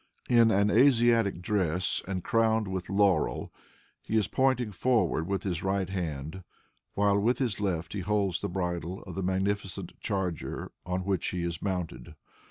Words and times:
In 0.29 0.49
an 0.49 0.71
Asiatic 0.71 1.43
dress 1.43 2.01
and 2.07 2.23
crowned 2.23 2.67
with 2.67 2.89
laurel, 2.89 3.53
he 4.01 4.17
is 4.17 4.27
pointing 4.27 4.71
forward 4.71 5.27
with 5.27 5.43
his 5.43 5.61
right 5.61 5.87
hand, 5.91 6.43
while 6.95 7.19
with 7.19 7.37
his 7.37 7.59
left 7.59 7.93
he 7.93 7.99
holds 7.99 8.41
the 8.41 8.49
bridle 8.49 9.03
of 9.03 9.13
the 9.13 9.21
magnificent 9.21 9.91
charger 9.99 10.71
on 10.87 11.01
which 11.01 11.27
he 11.27 11.43
is 11.43 11.61
mounted. 11.61 12.15